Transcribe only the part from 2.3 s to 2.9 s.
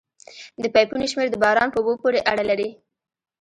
اړه لري